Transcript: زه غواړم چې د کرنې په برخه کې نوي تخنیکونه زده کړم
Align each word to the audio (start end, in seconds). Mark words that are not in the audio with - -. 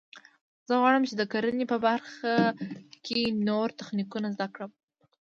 زه 0.67 0.73
غواړم 0.81 1.03
چې 1.09 1.15
د 1.17 1.23
کرنې 1.31 1.65
په 1.71 1.77
برخه 1.85 2.29
کې 3.05 3.21
نوي 3.47 3.71
تخنیکونه 3.79 4.27
زده 4.35 4.47
کړم 4.53 4.71